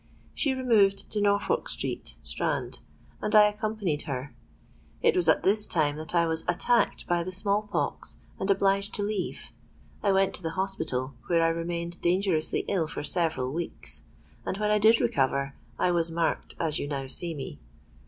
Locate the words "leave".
9.03-9.51